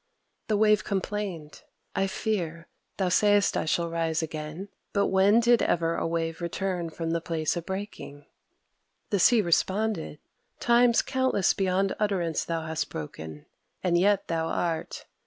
[0.47, 1.61] The Wave complained:
[1.95, 2.65] "I fear.
[2.97, 4.69] Thou sayest that I shall rise again.
[4.93, 8.25] But when did ever a wave return from the place of breaking?"
[9.11, 10.17] The Sea responded:
[10.59, 13.45] "Times countless beyond utterance thou hast broken;
[13.83, 15.05] and yet thou art!